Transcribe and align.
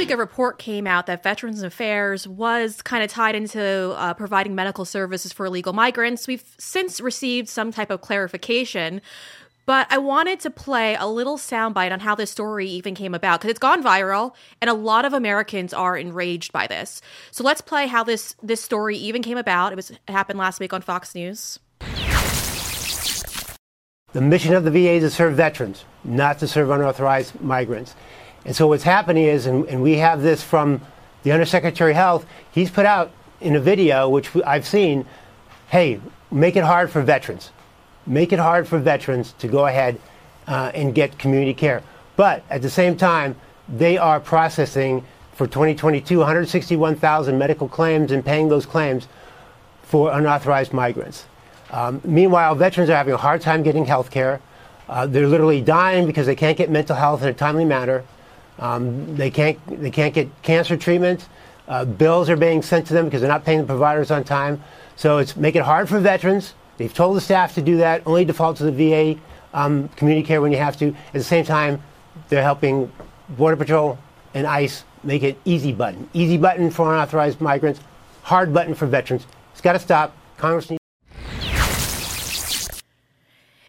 week, 0.00 0.10
a 0.10 0.16
report 0.16 0.58
came 0.58 0.86
out 0.86 1.04
that 1.04 1.22
Veterans 1.22 1.62
Affairs 1.62 2.26
was 2.26 2.80
kind 2.80 3.04
of 3.04 3.10
tied 3.10 3.34
into 3.34 3.60
uh, 3.98 4.14
providing 4.14 4.54
medical 4.54 4.86
services 4.86 5.30
for 5.30 5.44
illegal 5.44 5.74
migrants. 5.74 6.26
We've 6.26 6.42
since 6.56 7.02
received 7.02 7.50
some 7.50 7.70
type 7.70 7.90
of 7.90 8.00
clarification, 8.00 9.02
but 9.66 9.86
I 9.90 9.98
wanted 9.98 10.40
to 10.40 10.50
play 10.50 10.94
a 10.94 11.06
little 11.06 11.36
soundbite 11.36 11.92
on 11.92 12.00
how 12.00 12.14
this 12.14 12.30
story 12.30 12.66
even 12.66 12.94
came 12.94 13.14
about 13.14 13.40
because 13.40 13.50
it's 13.50 13.58
gone 13.58 13.84
viral, 13.84 14.32
and 14.62 14.70
a 14.70 14.72
lot 14.74 15.04
of 15.04 15.12
Americans 15.12 15.74
are 15.74 15.98
enraged 15.98 16.50
by 16.50 16.66
this. 16.66 17.02
So 17.30 17.44
let's 17.44 17.60
play 17.60 17.86
how 17.86 18.02
this 18.02 18.34
this 18.42 18.62
story 18.62 18.96
even 18.96 19.20
came 19.22 19.36
about. 19.36 19.70
It 19.70 19.76
was 19.76 19.90
it 19.90 19.98
happened 20.08 20.38
last 20.38 20.60
week 20.60 20.72
on 20.72 20.80
Fox 20.80 21.14
News. 21.14 21.58
The 24.12 24.22
mission 24.22 24.54
of 24.54 24.64
the 24.64 24.70
VA 24.70 24.92
is 24.92 25.02
to 25.02 25.10
serve 25.10 25.34
veterans, 25.36 25.84
not 26.04 26.38
to 26.38 26.48
serve 26.48 26.70
unauthorized 26.70 27.38
migrants. 27.42 27.94
And 28.44 28.56
so 28.56 28.66
what's 28.66 28.82
happening 28.82 29.24
is, 29.24 29.46
and, 29.46 29.66
and 29.66 29.82
we 29.82 29.98
have 29.98 30.22
this 30.22 30.42
from 30.42 30.80
the 31.22 31.32
Undersecretary 31.32 31.90
of 31.90 31.96
Health, 31.96 32.26
he's 32.50 32.70
put 32.70 32.86
out 32.86 33.10
in 33.40 33.56
a 33.56 33.60
video, 33.60 34.08
which 34.08 34.34
I've 34.46 34.66
seen, 34.66 35.06
hey, 35.68 36.00
make 36.30 36.56
it 36.56 36.64
hard 36.64 36.90
for 36.90 37.02
veterans. 37.02 37.50
Make 38.06 38.32
it 38.32 38.38
hard 38.38 38.66
for 38.66 38.78
veterans 38.78 39.32
to 39.38 39.48
go 39.48 39.66
ahead 39.66 40.00
uh, 40.46 40.72
and 40.74 40.94
get 40.94 41.18
community 41.18 41.54
care. 41.54 41.82
But 42.16 42.44
at 42.50 42.62
the 42.62 42.70
same 42.70 42.96
time, 42.96 43.36
they 43.68 43.98
are 43.98 44.20
processing 44.20 45.04
for 45.32 45.46
2022 45.46 46.18
161,000 46.18 47.38
medical 47.38 47.68
claims 47.68 48.12
and 48.12 48.24
paying 48.24 48.48
those 48.48 48.66
claims 48.66 49.08
for 49.82 50.12
unauthorized 50.12 50.72
migrants. 50.72 51.24
Um, 51.70 52.00
meanwhile, 52.04 52.54
veterans 52.54 52.90
are 52.90 52.96
having 52.96 53.14
a 53.14 53.18
hard 53.18 53.40
time 53.40 53.62
getting 53.62 53.84
health 53.84 54.10
care. 54.10 54.40
Uh, 54.88 55.06
they're 55.06 55.28
literally 55.28 55.60
dying 55.60 56.06
because 56.06 56.26
they 56.26 56.34
can't 56.34 56.58
get 56.58 56.68
mental 56.68 56.96
health 56.96 57.22
in 57.22 57.28
a 57.28 57.32
timely 57.32 57.64
manner. 57.64 58.04
Um, 58.60 59.16
they 59.16 59.30
can't 59.30 59.58
they 59.66 59.90
can't 59.90 60.14
get 60.14 60.28
cancer 60.42 60.76
treatment. 60.76 61.28
Uh, 61.66 61.84
bills 61.84 62.28
are 62.28 62.36
being 62.36 62.62
sent 62.62 62.86
to 62.88 62.94
them 62.94 63.06
because 63.06 63.20
they're 63.20 63.30
not 63.30 63.44
paying 63.44 63.60
the 63.60 63.66
providers 63.66 64.10
on 64.10 64.22
time. 64.22 64.62
So 64.96 65.18
it's 65.18 65.36
making 65.36 65.62
it 65.62 65.64
hard 65.64 65.88
for 65.88 65.98
veterans. 65.98 66.54
They've 66.76 66.92
told 66.92 67.16
the 67.16 67.20
staff 67.20 67.54
to 67.54 67.62
do 67.62 67.78
that. 67.78 68.02
Only 68.06 68.24
default 68.24 68.58
to 68.58 68.70
the 68.70 68.72
VA 68.72 69.20
um, 69.54 69.88
community 69.90 70.26
care 70.26 70.40
when 70.40 70.52
you 70.52 70.58
have 70.58 70.76
to. 70.78 70.88
At 70.88 71.12
the 71.12 71.24
same 71.24 71.44
time, 71.44 71.82
they're 72.28 72.42
helping 72.42 72.92
Border 73.30 73.56
Patrol 73.56 73.98
and 74.34 74.46
ICE 74.46 74.84
make 75.02 75.22
it 75.22 75.38
easy 75.44 75.72
button. 75.72 76.08
Easy 76.12 76.36
button 76.36 76.70
for 76.70 76.92
unauthorized 76.92 77.40
migrants, 77.40 77.80
hard 78.22 78.52
button 78.52 78.74
for 78.74 78.86
veterans. 78.86 79.26
It's 79.52 79.60
got 79.60 79.72
to 79.72 79.78
stop. 79.78 80.14
Congress 80.36 80.70
needs. 80.70 80.79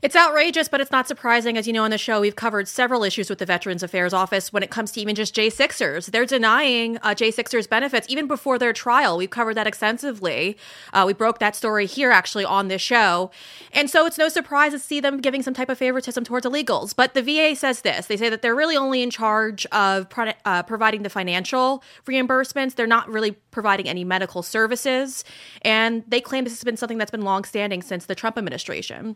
It's 0.02 0.16
outrageous, 0.16 0.68
but 0.68 0.82
it's 0.82 0.90
not 0.90 1.08
surprising. 1.08 1.60
As 1.60 1.68
you 1.68 1.74
know 1.74 1.84
on 1.84 1.92
the 1.92 1.98
show, 2.00 2.22
we've 2.22 2.36
covered 2.36 2.68
several 2.68 3.04
issues 3.04 3.30
with 3.30 3.38
the 3.38 3.46
Veterans 3.46 3.84
Affairs 3.84 4.14
Office 4.14 4.52
when 4.52 4.64
it 4.64 4.72
comes 4.72 4.92
to 4.94 5.00
even 5.00 5.14
just 5.14 5.36
J6ers. 5.36 6.10
They're 6.10 6.26
denying 6.26 6.98
uh, 7.04 7.10
J6ers 7.10 7.70
benefits 7.70 8.08
even 8.10 8.26
before 8.26 8.58
their 8.58 8.74
trial. 8.74 9.16
We've 9.16 9.30
covered 9.30 9.54
that 9.58 9.68
extensively. 9.68 10.58
Uh, 10.92 11.04
we 11.06 11.14
broke 11.14 11.38
that 11.38 11.56
story 11.56 11.86
here 11.86 12.10
actually 12.10 12.44
on 12.44 12.68
this 12.68 12.82
show. 12.82 13.30
And 13.74 13.92
so 13.92 14.08
it's 14.08 14.18
no 14.18 14.28
surprise 14.28 14.72
to 14.72 14.80
see 14.80 15.02
them 15.02 15.22
giving 15.22 15.44
some 15.44 15.54
type 15.54 15.70
of 15.70 15.78
favoritism 15.78 16.24
towards 16.24 16.48
illegals. 16.48 16.96
But 16.96 17.14
the 17.14 17.22
VA 17.22 17.56
says 17.56 17.82
this 17.82 18.08
they 18.08 18.18
say 18.18 18.30
that 18.30 18.42
they're 18.42 18.56
really 18.56 18.76
only 18.76 19.04
in 19.04 19.12
charge 19.12 19.68
of 19.68 20.10
pro- 20.10 20.34
uh, 20.46 20.64
providing 20.64 21.04
the 21.04 21.12
financial 21.12 21.84
reimbursements, 22.08 22.74
they're 22.74 22.88
not 22.88 23.08
really 23.08 23.34
providing 23.52 23.88
any 23.88 24.04
medical 24.04 24.42
services. 24.42 25.24
And 25.62 26.04
they 26.08 26.22
claim 26.22 26.44
this 26.44 26.54
has 26.54 26.64
been 26.64 26.78
something 26.78 26.98
that's 26.98 27.12
been 27.12 27.22
longstanding 27.22 27.84
since 27.84 28.08
the 28.08 28.16
Trump 28.16 28.40
administration. 28.40 29.16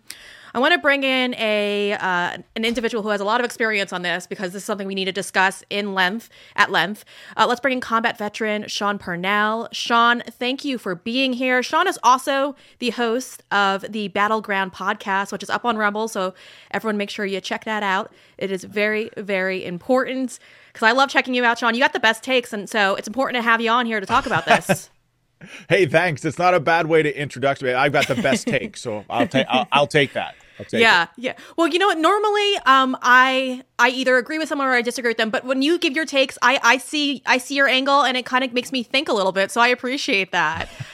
I 0.55 0.59
want 0.59 0.71
to 0.71 0.79
bring 0.79 1.03
in 1.03 1.35
a 1.35 1.91
uh, 1.91 2.37
an 2.55 2.63
individual 2.63 3.03
who 3.03 3.09
has 3.09 3.19
a 3.19 3.25
lot 3.25 3.41
of 3.41 3.45
experience 3.45 3.91
on 3.91 4.03
this 4.03 4.25
because 4.25 4.53
this 4.53 4.61
is 4.61 4.65
something 4.65 4.87
we 4.87 4.95
need 4.95 5.03
to 5.03 5.11
discuss 5.11 5.65
in 5.69 5.93
length 5.93 6.29
at 6.55 6.71
length. 6.71 7.03
Uh, 7.35 7.45
let's 7.45 7.59
bring 7.59 7.73
in 7.73 7.81
combat 7.81 8.17
veteran 8.17 8.65
Sean 8.69 8.97
Parnell. 8.97 9.67
Sean, 9.73 10.23
thank 10.25 10.63
you 10.63 10.77
for 10.77 10.95
being 10.95 11.33
here. 11.33 11.61
Sean 11.61 11.89
is 11.89 11.99
also 12.03 12.55
the 12.79 12.91
host 12.91 13.44
of 13.51 13.81
the 13.91 14.07
Battleground 14.07 14.71
podcast, 14.71 15.33
which 15.33 15.44
is 15.44 15.49
up 15.49 15.65
on 15.65 15.75
Rumble. 15.75 16.07
So 16.07 16.33
everyone, 16.71 16.95
make 16.95 17.09
sure 17.09 17.25
you 17.25 17.41
check 17.41 17.65
that 17.65 17.83
out. 17.83 18.13
It 18.38 18.49
is 18.49 18.63
very, 18.63 19.09
very 19.17 19.65
important 19.65 20.39
because 20.71 20.88
I 20.88 20.94
love 20.94 21.09
checking 21.09 21.33
you 21.33 21.44
out, 21.44 21.59
Sean. 21.59 21.75
You 21.75 21.81
got 21.81 21.91
the 21.91 21.99
best 21.99 22.23
takes, 22.23 22.53
and 22.53 22.69
so 22.69 22.95
it's 22.95 23.09
important 23.09 23.35
to 23.35 23.41
have 23.41 23.59
you 23.59 23.71
on 23.71 23.85
here 23.85 23.99
to 23.99 24.05
talk 24.05 24.25
about 24.25 24.45
this. 24.45 24.89
hey, 25.67 25.85
thanks. 25.85 26.23
It's 26.23 26.39
not 26.39 26.53
a 26.53 26.61
bad 26.61 26.88
way 26.88 27.03
to 27.03 27.13
introduce 27.13 27.61
me. 27.61 27.73
I've 27.73 27.91
got 27.91 28.07
the 28.07 28.15
best 28.15 28.47
take, 28.47 28.77
so 28.77 29.03
I'll 29.09 29.27
take 29.27 29.47
I'll, 29.49 29.67
I'll 29.73 29.88
take 29.88 30.13
that 30.13 30.33
yeah, 30.71 31.03
it. 31.03 31.09
yeah. 31.17 31.33
Well, 31.57 31.67
you 31.67 31.79
know 31.79 31.88
what? 31.88 31.97
Normally, 31.97 32.55
um, 32.66 32.97
I 33.01 33.63
I 33.77 33.89
either 33.89 34.17
agree 34.17 34.38
with 34.38 34.47
someone 34.47 34.67
or 34.67 34.71
I 34.71 34.81
disagree 34.81 35.09
with 35.09 35.17
them. 35.17 35.29
But 35.29 35.45
when 35.45 35.61
you 35.61 35.77
give 35.77 35.93
your 35.93 36.05
takes, 36.05 36.38
I 36.41 36.59
I 36.63 36.77
see 36.77 37.21
I 37.25 37.38
see 37.38 37.55
your 37.55 37.67
angle, 37.67 38.03
and 38.03 38.16
it 38.17 38.25
kind 38.25 38.43
of 38.43 38.53
makes 38.53 38.71
me 38.71 38.83
think 38.83 39.09
a 39.09 39.13
little 39.13 39.31
bit. 39.31 39.51
So 39.51 39.61
I 39.61 39.67
appreciate 39.67 40.31
that. 40.31 40.69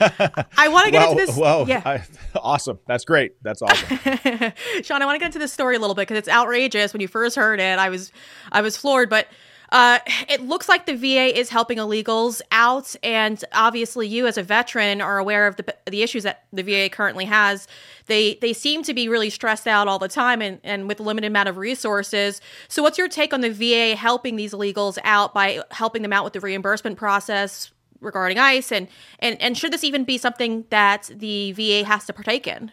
I 0.56 0.68
want 0.68 0.86
to 0.86 0.90
get 0.90 1.10
into 1.10 1.26
this. 1.26 1.36
Well, 1.36 1.68
yeah. 1.68 1.82
I, 1.84 2.02
awesome. 2.38 2.78
That's 2.86 3.04
great. 3.04 3.32
That's 3.42 3.62
awesome. 3.62 3.98
Sean, 4.82 5.02
I 5.02 5.06
want 5.06 5.16
to 5.16 5.18
get 5.18 5.26
into 5.26 5.38
this 5.38 5.52
story 5.52 5.76
a 5.76 5.78
little 5.78 5.94
bit 5.94 6.02
because 6.02 6.18
it's 6.18 6.28
outrageous. 6.28 6.92
When 6.92 7.00
you 7.00 7.08
first 7.08 7.36
heard 7.36 7.60
it, 7.60 7.78
I 7.78 7.88
was 7.88 8.12
I 8.50 8.60
was 8.62 8.76
floored, 8.76 9.10
but. 9.10 9.28
Uh, 9.72 10.00
it 10.28 10.42
looks 10.42 10.68
like 10.68 10.84
the 10.84 10.94
VA 10.94 11.36
is 11.36 11.48
helping 11.48 11.78
illegals 11.78 12.42
out, 12.52 12.94
and 13.02 13.42
obviously, 13.52 14.06
you 14.06 14.26
as 14.26 14.36
a 14.36 14.42
veteran 14.42 15.00
are 15.00 15.16
aware 15.16 15.46
of 15.46 15.56
the 15.56 15.74
the 15.86 16.02
issues 16.02 16.24
that 16.24 16.44
the 16.52 16.62
VA 16.62 16.90
currently 16.90 17.24
has. 17.24 17.66
They 18.04 18.34
they 18.34 18.52
seem 18.52 18.82
to 18.82 18.92
be 18.92 19.08
really 19.08 19.30
stressed 19.30 19.66
out 19.66 19.88
all 19.88 19.98
the 19.98 20.08
time, 20.08 20.42
and 20.42 20.60
and 20.62 20.88
with 20.88 21.00
a 21.00 21.02
limited 21.02 21.28
amount 21.28 21.48
of 21.48 21.56
resources. 21.56 22.42
So, 22.68 22.82
what's 22.82 22.98
your 22.98 23.08
take 23.08 23.32
on 23.32 23.40
the 23.40 23.50
VA 23.50 23.96
helping 23.96 24.36
these 24.36 24.52
illegals 24.52 24.98
out 25.04 25.32
by 25.32 25.62
helping 25.70 26.02
them 26.02 26.12
out 26.12 26.24
with 26.24 26.34
the 26.34 26.40
reimbursement 26.40 26.98
process 26.98 27.70
regarding 28.02 28.38
ICE, 28.38 28.72
and 28.72 28.88
and 29.20 29.40
and 29.40 29.56
should 29.56 29.72
this 29.72 29.84
even 29.84 30.04
be 30.04 30.18
something 30.18 30.66
that 30.68 31.10
the 31.14 31.52
VA 31.52 31.82
has 31.84 32.04
to 32.04 32.12
partake 32.12 32.46
in? 32.46 32.72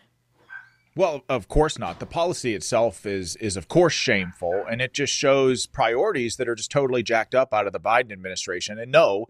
Well, 1.00 1.24
of 1.30 1.48
course 1.48 1.80
not. 1.80 2.02
The 2.02 2.06
policy 2.06 2.54
itself 2.54 3.06
is 3.06 3.38
is 3.38 3.56
of 3.56 3.70
course 3.70 3.94
shameful, 3.94 4.66
and 4.70 4.82
it 4.82 4.94
just 4.94 5.14
shows 5.14 5.66
priorities 5.66 6.36
that 6.36 6.50
are 6.50 6.56
just 6.56 6.72
totally 6.72 7.04
jacked 7.04 7.34
up 7.34 7.54
out 7.54 7.66
of 7.66 7.72
the 7.72 7.80
Biden 7.80 8.12
administration. 8.12 8.78
And 8.78 8.92
no, 8.92 9.28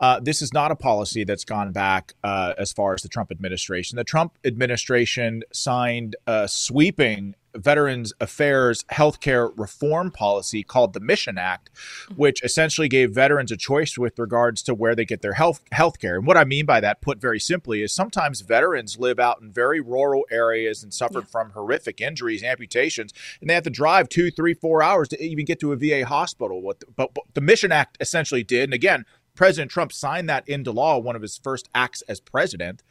uh, 0.00 0.20
this 0.20 0.42
is 0.42 0.52
not 0.52 0.70
a 0.70 0.76
policy 0.76 1.24
that's 1.24 1.44
gone 1.44 1.72
back 1.72 2.14
uh, 2.24 2.54
as 2.56 2.72
far 2.72 2.94
as 2.94 3.02
the 3.02 3.08
Trump 3.08 3.30
administration. 3.30 3.96
The 3.96 4.04
Trump 4.04 4.38
administration 4.44 5.42
signed 5.52 6.16
a 6.26 6.48
sweeping 6.48 7.34
Veterans 7.54 8.12
Affairs 8.20 8.84
healthcare 8.92 9.52
reform 9.56 10.10
policy 10.10 10.62
called 10.62 10.92
the 10.92 11.00
Mission 11.00 11.38
Act, 11.38 11.70
which 12.14 12.42
essentially 12.42 12.88
gave 12.88 13.12
veterans 13.12 13.50
a 13.50 13.56
choice 13.56 13.98
with 13.98 14.18
regards 14.18 14.62
to 14.62 14.74
where 14.74 14.94
they 14.94 15.04
get 15.04 15.22
their 15.22 15.34
health 15.34 15.60
healthcare. 15.72 16.16
And 16.16 16.26
what 16.26 16.36
I 16.36 16.44
mean 16.44 16.66
by 16.66 16.80
that, 16.80 17.00
put 17.00 17.20
very 17.20 17.40
simply, 17.40 17.82
is 17.82 17.92
sometimes 17.92 18.40
veterans 18.40 18.98
live 18.98 19.18
out 19.18 19.40
in 19.40 19.50
very 19.50 19.80
rural 19.80 20.24
areas 20.30 20.82
and 20.82 20.92
suffered 20.94 21.24
yeah. 21.24 21.30
from 21.32 21.50
horrific 21.50 22.00
injuries, 22.00 22.42
amputations, 22.42 23.12
and 23.40 23.50
they 23.50 23.54
have 23.54 23.64
to 23.64 23.70
drive 23.70 24.08
two, 24.08 24.30
three, 24.30 24.54
four 24.54 24.82
hours 24.82 25.08
to 25.08 25.22
even 25.22 25.44
get 25.44 25.60
to 25.60 25.72
a 25.72 25.76
VA 25.76 26.06
hospital. 26.06 26.62
What 26.62 26.80
the, 26.80 26.86
but, 26.94 27.14
but 27.14 27.24
the 27.34 27.40
Mission 27.40 27.72
Act 27.72 27.96
essentially 28.00 28.44
did, 28.44 28.64
and 28.64 28.74
again, 28.74 29.04
President 29.40 29.70
Trump 29.70 29.90
signed 29.90 30.28
that 30.28 30.46
into 30.46 30.70
law, 30.70 30.98
one 30.98 31.16
of 31.16 31.22
his 31.22 31.38
first 31.38 31.70
acts 31.74 32.02
as 32.02 32.20
president. 32.20 32.82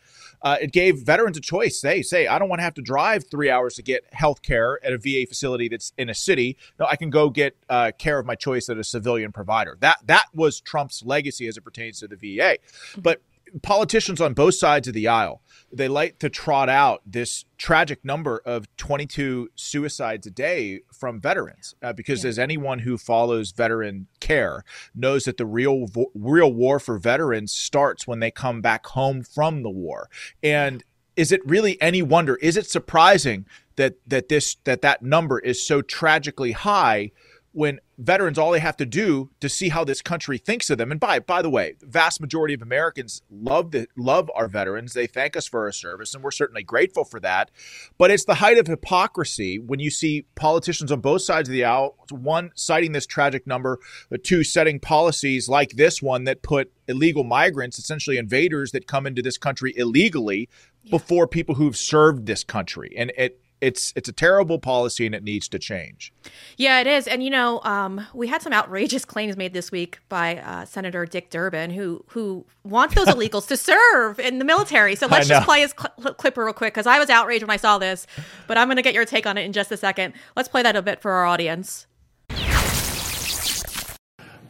Uh, 0.42 0.58
it 0.60 0.72
gave 0.72 0.98
veterans 0.98 1.38
a 1.38 1.42
choice. 1.42 1.80
Say, 1.80 2.02
say, 2.02 2.26
I 2.26 2.40
don't 2.40 2.50
want 2.50 2.58
to 2.58 2.64
have 2.64 2.74
to 2.74 2.82
drive 2.82 3.26
three 3.30 3.52
hours 3.52 3.76
to 3.76 3.84
get 3.84 4.12
health 4.14 4.42
care 4.42 4.84
at 4.84 4.92
a 4.92 4.98
VA 4.98 5.28
facility 5.28 5.68
that's 5.68 5.94
in 5.96 6.09
a 6.09 6.16
city. 6.16 6.58
No, 6.80 6.88
I 6.88 6.96
can 6.96 7.12
go 7.12 7.30
get 7.30 7.56
uh, 7.70 7.92
care 8.00 8.18
of 8.18 8.26
my 8.26 8.34
choice 8.34 8.68
at 8.68 8.80
a 8.80 8.84
civilian 8.84 9.32
provider. 9.32 9.78
That 9.82 10.00
that 10.08 10.26
was 10.34 10.59
Trump's 10.59 11.04
legacy 11.06 11.48
as 11.48 11.56
it 11.56 11.62
pertains 11.62 12.00
to 12.00 12.08
the 12.08 12.16
VA. 12.16 12.58
But 12.98 13.22
politicians 13.62 14.22
on 14.22 14.34
both 14.34 14.56
sides 14.56 14.88
of 14.88 14.94
the 14.94 15.08
aisle 15.08 15.42
they 15.72 15.88
like 15.88 16.18
to 16.20 16.30
trot 16.30 16.70
out 16.70 17.02
this 17.06 17.46
tragic 17.58 18.04
number 18.04 18.42
of 18.46 18.66
22 18.78 19.50
suicides 19.56 20.26
a 20.26 20.32
day 20.32 20.82
from 20.92 21.22
veterans 21.22 21.76
uh, 21.82 21.94
because 21.94 22.23
yeah. 22.23 22.29
as 22.29 22.40
anyone 22.40 22.79
who 22.79 22.97
follows 22.97 23.52
veteran 23.52 24.08
care 24.20 24.64
knows 24.96 25.26
that 25.26 25.38
the 25.38 25.46
real 25.46 25.88
real 26.16 26.52
war 26.52 26.79
for 26.79 26.97
veterans 26.97 27.52
starts 27.52 28.08
when 28.08 28.20
they 28.20 28.32
come 28.32 28.62
back 28.62 28.85
home 28.88 29.23
from 29.23 29.64
the 29.64 29.70
war 29.70 30.09
and 30.41 30.84
is 31.16 31.32
it 31.32 31.46
really 31.46 31.79
any 31.82 32.02
wonder 32.02 32.35
is 32.38 32.58
it 32.58 32.66
surprising 32.66 33.46
that 33.76 33.96
that 34.08 34.29
this 34.29 34.56
that 34.64 34.82
that 34.82 35.02
number 35.02 35.40
is 35.40 35.66
so 35.66 35.82
tragically 35.82 36.52
high 36.52 37.12
when 37.59 37.79
veterans 37.97 38.38
all 38.38 38.52
they 38.52 38.59
have 38.59 38.78
to 38.78 38.85
do 38.85 39.29
to 39.40 39.50
see 39.50 39.70
how 39.70 39.84
this 39.84 40.02
country 40.02 40.38
thinks 40.38 40.70
of 40.70 40.78
them 40.78 40.91
and 40.91 41.00
by 41.00 41.20
by 41.20 41.41
the 41.41 41.50
way 41.50 41.76
the 41.79 41.85
vast 41.85 42.22
majority 42.22 42.53
of 42.53 42.61
americans 42.61 43.22
love 43.29 43.72
the 43.72 43.88
love 43.97 44.29
our 44.35 44.47
veterans. 44.47 44.94
They 44.94 45.08
thank 45.08 45.35
us 45.35 45.47
for 45.47 45.66
our 45.66 45.72
service 45.72 46.14
and 46.14 46.23
we're 46.23 46.32
certainly 46.32 46.64
grateful 46.64 47.03
for 47.03 47.20
that. 47.22 47.52
But 47.97 48.11
it's 48.11 48.26
the 48.26 48.35
height 48.35 48.58
of 48.58 48.67
hypocrisy 48.67 49.59
when 49.59 49.79
you 49.79 49.90
see 49.90 50.26
politicians 50.35 50.91
on 50.91 51.02
both 51.02 51.22
sides 51.22 51.50
of 51.50 51.53
the 51.53 51.66
aisle 51.66 51.96
one 52.09 52.52
citing 52.56 52.91
this 52.91 53.06
tragic 53.06 53.46
number 53.46 53.79
two 54.23 54.44
setting 54.44 54.79
policies 54.79 55.47
like 55.50 55.72
this 55.72 56.02
one 56.02 56.23
that 56.26 56.41
put 56.41 56.72
illegal 56.88 57.23
migrants 57.23 57.78
essentially 57.79 58.17
invaders 58.17 58.72
that 58.72 58.88
come 58.88 59.06
into 59.06 59.22
this 59.22 59.38
country 59.38 59.73
illegally 59.76 60.50
before 60.90 61.28
people 61.28 61.56
who've 61.56 61.78
served 61.78 62.26
this 62.26 62.44
country. 62.44 62.94
And 62.97 63.11
it 63.17 63.40
it's 63.61 63.94
it's 63.96 64.08
a 64.08 64.14
terrible 64.14 64.59
policy 64.59 65.06
and 65.06 65.14
it 65.14 65.23
needs 65.23 65.47
to 65.50 65.59
change. 65.59 66.14
Yeah, 66.58 66.79
it 66.79 66.88
is. 66.88 67.08
And 67.08 67.23
you 67.23 67.29
know, 67.29 67.61
um, 67.64 68.06
we 68.14 68.28
had 68.28 68.41
some 68.41 68.53
outrageous 68.53 69.06
claims 69.06 69.35
made 69.38 69.53
this 69.53 69.72
week 69.72 70.00
by 70.09 70.38
uh, 70.38 70.66
Senator 70.66 71.06
Dick 71.06 71.29
Durbin, 71.29 71.72
who 71.72 72.03
who 72.09 72.46
wants 72.64 72.96
those 72.96 73.08
illegals 73.16 73.47
to 73.47 73.58
serve 73.58 74.20
in 74.20 74.40
the 74.40 74.46
military. 74.46 74.96
So 74.96 75.08
let's 75.08 75.28
just 75.28 75.46
play 75.46 75.61
his 75.61 75.73
cl- 75.78 76.14
clip 76.14 76.38
real 76.38 76.53
quick 76.53 76.73
because 76.73 76.88
I 76.88 77.00
was 77.00 77.09
outraged 77.09 77.44
when 77.44 77.52
I 77.52 77.58
saw 77.58 77.78
this, 77.78 78.08
but 78.47 78.58
I'm 78.58 78.67
going 78.67 78.78
to 78.78 78.82
get 78.82 78.94
your 78.94 79.06
take 79.06 79.26
on 79.26 79.38
it 79.38 79.44
in 79.44 79.53
just 79.53 79.72
a 79.72 79.78
second. 79.78 80.14
Let's 80.35 80.50
play 80.50 80.64
that 80.64 80.76
a 80.76 80.82
bit 80.82 81.02
for 81.02 81.11
our 81.11 81.26
audience. 81.26 81.88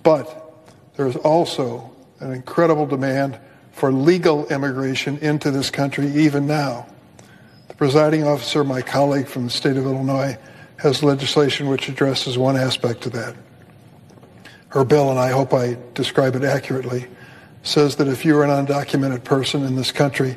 But 0.04 0.54
there's 0.96 1.16
also 1.18 1.92
an 2.20 2.32
incredible 2.32 2.86
demand 2.86 3.40
for 3.72 3.92
legal 3.92 4.46
immigration 4.48 5.18
into 5.20 5.52
this 5.52 5.70
country 5.70 6.08
even 6.08 6.46
now. 6.46 6.86
Presiding 7.80 8.28
officer, 8.28 8.66
my 8.66 8.82
colleague 8.82 9.26
from 9.26 9.46
the 9.46 9.50
state 9.50 9.78
of 9.78 9.86
Illinois, 9.86 10.38
has 10.76 11.02
legislation 11.02 11.70
which 11.70 11.88
addresses 11.88 12.38
one 12.38 12.58
aspect 12.58 13.06
of 13.06 13.14
that. 13.14 13.34
Her 14.68 14.84
bill, 14.84 15.10
and 15.10 15.18
I 15.18 15.30
hope 15.30 15.54
I 15.54 15.78
describe 15.94 16.36
it 16.36 16.44
accurately, 16.44 17.08
says 17.64 17.96
that 17.96 18.10
if 18.10 18.26
you're 18.26 18.44
an 18.44 18.50
undocumented 18.50 19.24
person 19.24 19.64
in 19.64 19.78
this 19.78 19.94
country 19.94 20.36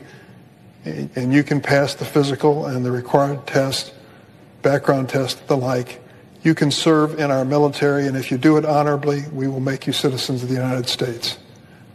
and 0.84 1.32
you 1.32 1.42
can 1.42 1.60
pass 1.60 1.96
the 1.96 2.04
physical 2.04 2.66
and 2.66 2.84
the 2.84 2.92
required 2.92 3.44
test, 3.44 3.92
background 4.62 5.08
test, 5.08 5.48
the 5.48 5.56
like, 5.56 6.00
you 6.44 6.54
can 6.54 6.70
serve 6.70 7.18
in 7.18 7.32
our 7.32 7.44
military, 7.44 8.06
and 8.06 8.16
if 8.16 8.30
you 8.30 8.38
do 8.38 8.56
it 8.56 8.64
honorably, 8.64 9.24
we 9.32 9.48
will 9.48 9.58
make 9.58 9.88
you 9.88 9.92
citizens 9.92 10.44
of 10.44 10.48
the 10.48 10.54
United 10.54 10.86
States. 10.86 11.38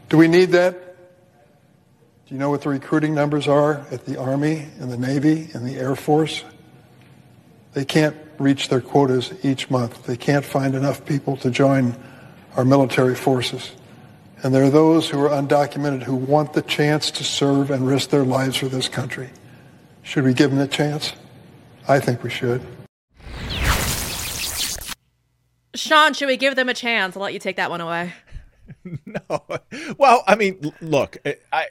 Do 0.09 0.17
we 0.17 0.27
need 0.27 0.51
that? 0.51 0.86
Do 2.27 2.35
you 2.35 2.39
know 2.41 2.49
what 2.49 2.61
the 2.61 2.67
recruiting 2.67 3.15
numbers 3.15 3.47
are 3.47 3.85
at 3.89 4.03
the 4.03 4.19
Army 4.19 4.67
and 4.81 4.91
the 4.91 4.97
Navy 4.97 5.47
and 5.53 5.65
the 5.65 5.77
Air 5.77 5.95
Force? 5.95 6.43
They 7.71 7.85
can't 7.85 8.17
reach 8.37 8.67
their 8.67 8.81
quotas 8.81 9.31
each 9.45 9.69
month. 9.69 10.03
They 10.03 10.17
can't 10.17 10.43
find 10.43 10.75
enough 10.75 11.05
people 11.05 11.37
to 11.37 11.49
join 11.49 11.95
our 12.57 12.65
military 12.65 13.15
forces. 13.15 13.71
And 14.43 14.53
there 14.53 14.65
are 14.65 14.69
those 14.69 15.09
who 15.09 15.23
are 15.23 15.29
undocumented 15.29 16.03
who 16.03 16.17
want 16.17 16.51
the 16.51 16.63
chance 16.63 17.11
to 17.11 17.23
serve 17.23 17.71
and 17.71 17.87
risk 17.87 18.09
their 18.09 18.25
lives 18.25 18.57
for 18.57 18.67
this 18.67 18.89
country. 18.89 19.29
Should 20.03 20.25
we 20.25 20.33
give 20.33 20.49
them 20.49 20.59
the 20.59 20.67
chance? 20.67 21.13
I 21.87 22.01
think 22.01 22.23
we 22.23 22.29
should. 22.29 22.61
Sean, 25.75 26.13
should 26.13 26.27
we 26.27 26.35
give 26.35 26.57
them 26.57 26.67
a 26.67 26.73
chance? 26.73 27.15
I'll 27.15 27.23
let 27.23 27.31
you 27.31 27.39
take 27.39 27.55
that 27.55 27.69
one 27.69 27.79
away. 27.79 28.11
no. 29.05 29.41
Well, 29.97 30.25
I 30.27 30.35
mean, 30.35 30.73
look, 30.81 31.15
I, 31.53 31.67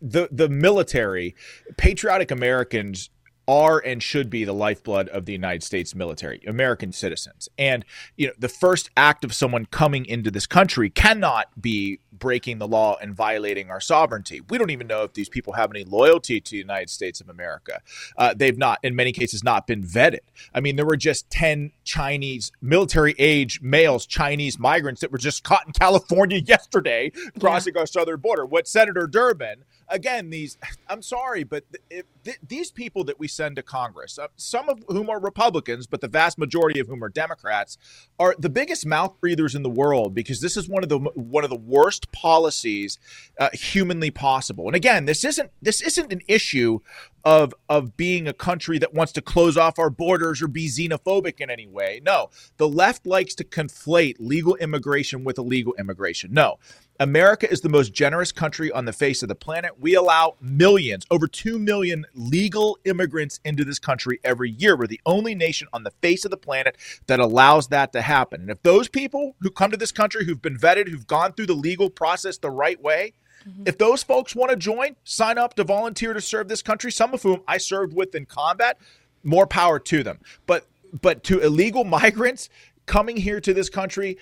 the 0.00 0.28
the 0.30 0.48
military, 0.48 1.34
patriotic 1.76 2.30
Americans 2.30 3.10
are 3.50 3.80
and 3.84 4.00
should 4.00 4.30
be 4.30 4.44
the 4.44 4.52
lifeblood 4.52 5.08
of 5.08 5.26
the 5.26 5.32
United 5.32 5.64
States 5.64 5.92
military, 5.92 6.40
American 6.46 6.92
citizens. 6.92 7.48
And 7.58 7.84
you 8.16 8.28
know, 8.28 8.32
the 8.38 8.48
first 8.48 8.90
act 8.96 9.24
of 9.24 9.34
someone 9.34 9.66
coming 9.66 10.06
into 10.06 10.30
this 10.30 10.46
country 10.46 10.88
cannot 10.88 11.60
be 11.60 11.98
breaking 12.12 12.58
the 12.58 12.68
law 12.68 12.96
and 13.00 13.12
violating 13.12 13.68
our 13.68 13.80
sovereignty. 13.80 14.40
We 14.48 14.56
don't 14.56 14.70
even 14.70 14.86
know 14.86 15.02
if 15.02 15.14
these 15.14 15.28
people 15.28 15.54
have 15.54 15.70
any 15.72 15.82
loyalty 15.82 16.40
to 16.40 16.50
the 16.50 16.58
United 16.58 16.90
States 16.90 17.20
of 17.20 17.28
America. 17.28 17.80
Uh, 18.16 18.34
they've 18.34 18.56
not, 18.56 18.78
in 18.84 18.94
many 18.94 19.10
cases, 19.10 19.42
not 19.42 19.66
been 19.66 19.82
vetted. 19.82 20.20
I 20.54 20.60
mean, 20.60 20.76
there 20.76 20.86
were 20.86 20.96
just 20.96 21.28
10 21.30 21.72
Chinese 21.82 22.52
military 22.62 23.16
age 23.18 23.60
males, 23.62 24.06
Chinese 24.06 24.60
migrants 24.60 25.00
that 25.00 25.10
were 25.10 25.18
just 25.18 25.42
caught 25.42 25.66
in 25.66 25.72
California 25.72 26.38
yesterday 26.46 27.10
crossing 27.40 27.74
yeah. 27.74 27.80
our 27.80 27.86
southern 27.86 28.20
border. 28.20 28.46
What 28.46 28.68
Senator 28.68 29.08
Durbin 29.08 29.64
again, 29.90 30.30
these, 30.30 30.56
I'm 30.88 31.02
sorry, 31.02 31.44
but 31.44 31.64
th- 31.90 32.38
these 32.46 32.70
people 32.70 33.04
that 33.04 33.18
we 33.18 33.28
send 33.28 33.56
to 33.56 33.62
Congress, 33.62 34.18
uh, 34.18 34.28
some 34.36 34.68
of 34.68 34.82
whom 34.88 35.10
are 35.10 35.20
Republicans, 35.20 35.86
but 35.86 36.00
the 36.00 36.08
vast 36.08 36.38
majority 36.38 36.80
of 36.80 36.88
whom 36.88 37.02
are 37.04 37.08
Democrats, 37.08 37.76
are 38.18 38.34
the 38.38 38.48
biggest 38.48 38.86
mouth 38.86 39.20
breathers 39.20 39.54
in 39.54 39.62
the 39.62 39.70
world 39.70 40.14
because 40.14 40.40
this 40.40 40.56
is 40.56 40.68
one 40.68 40.82
of 40.82 40.88
the 40.88 40.98
one 40.98 41.44
of 41.44 41.50
the 41.50 41.56
worst 41.56 42.10
policies 42.12 42.98
uh, 43.38 43.50
humanly 43.52 44.10
possible. 44.10 44.66
And 44.66 44.76
again, 44.76 45.04
this 45.04 45.24
isn't 45.24 45.50
this 45.60 45.80
isn't 45.82 46.12
an 46.12 46.20
issue 46.28 46.80
of 47.24 47.54
of 47.68 47.96
being 47.96 48.26
a 48.26 48.32
country 48.32 48.78
that 48.78 48.94
wants 48.94 49.12
to 49.12 49.22
close 49.22 49.56
off 49.56 49.78
our 49.78 49.90
borders 49.90 50.40
or 50.42 50.48
be 50.48 50.68
xenophobic 50.68 51.40
in 51.40 51.50
any 51.50 51.66
way. 51.66 52.00
No, 52.04 52.30
the 52.56 52.68
left 52.68 53.06
likes 53.06 53.34
to 53.36 53.44
conflate 53.44 54.16
legal 54.18 54.56
immigration 54.56 55.24
with 55.24 55.38
illegal 55.38 55.74
immigration. 55.78 56.32
No, 56.32 56.58
America 57.00 57.50
is 57.50 57.62
the 57.62 57.68
most 57.70 57.94
generous 57.94 58.30
country 58.30 58.70
on 58.70 58.84
the 58.84 58.92
face 58.92 59.22
of 59.22 59.30
the 59.30 59.34
planet. 59.34 59.80
We 59.80 59.94
allow 59.94 60.36
millions, 60.38 61.06
over 61.10 61.26
2 61.26 61.58
million 61.58 62.04
legal 62.12 62.78
immigrants 62.84 63.40
into 63.42 63.64
this 63.64 63.78
country 63.78 64.20
every 64.22 64.50
year. 64.50 64.76
We're 64.76 64.86
the 64.86 65.00
only 65.06 65.34
nation 65.34 65.66
on 65.72 65.82
the 65.82 65.92
face 66.02 66.26
of 66.26 66.30
the 66.30 66.36
planet 66.36 66.76
that 67.06 67.18
allows 67.18 67.68
that 67.68 67.94
to 67.94 68.02
happen. 68.02 68.42
And 68.42 68.50
if 68.50 68.62
those 68.62 68.88
people 68.88 69.34
who 69.40 69.50
come 69.50 69.70
to 69.70 69.78
this 69.78 69.92
country 69.92 70.26
who've 70.26 70.42
been 70.42 70.58
vetted, 70.58 70.88
who've 70.88 71.06
gone 71.06 71.32
through 71.32 71.46
the 71.46 71.54
legal 71.54 71.88
process 71.88 72.36
the 72.36 72.50
right 72.50 72.80
way, 72.80 73.14
mm-hmm. 73.48 73.62
if 73.64 73.78
those 73.78 74.02
folks 74.02 74.36
want 74.36 74.50
to 74.50 74.56
join, 74.56 74.94
sign 75.02 75.38
up 75.38 75.54
to 75.54 75.64
volunteer 75.64 76.12
to 76.12 76.20
serve 76.20 76.48
this 76.48 76.60
country, 76.60 76.92
some 76.92 77.14
of 77.14 77.22
whom 77.22 77.40
I 77.48 77.56
served 77.56 77.94
with 77.94 78.14
in 78.14 78.26
combat, 78.26 78.76
more 79.24 79.46
power 79.46 79.78
to 79.78 80.02
them. 80.02 80.18
But 80.46 80.66
but 81.00 81.24
to 81.24 81.40
illegal 81.40 81.84
migrants 81.98 82.50
coming 82.84 83.16
here 83.16 83.40
to 83.40 83.54
this 83.54 83.70
country 83.70 84.18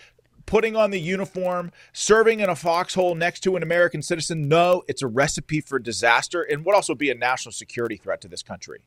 putting 0.48 0.74
on 0.74 0.90
the 0.90 0.98
uniform, 0.98 1.70
serving 1.92 2.40
in 2.40 2.48
a 2.48 2.56
foxhole 2.56 3.14
next 3.14 3.40
to 3.40 3.54
an 3.54 3.62
American 3.62 4.00
citizen. 4.00 4.48
No, 4.48 4.82
it's 4.88 5.02
a 5.02 5.06
recipe 5.06 5.60
for 5.60 5.78
disaster 5.78 6.42
and 6.42 6.64
would 6.64 6.74
also 6.74 6.94
be 6.94 7.10
a 7.10 7.14
national 7.14 7.52
security 7.52 7.98
threat 7.98 8.22
to 8.22 8.28
this 8.28 8.42
country. 8.42 8.80